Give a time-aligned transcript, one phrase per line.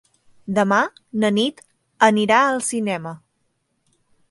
[0.59, 0.79] Demà
[1.25, 1.61] na Nit
[2.09, 3.15] anirà al cinema.